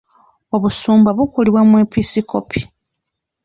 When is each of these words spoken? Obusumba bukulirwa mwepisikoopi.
Obusumba 0.55 1.09
bukulirwa 1.17 1.61
mwepisikoopi. 1.69 2.59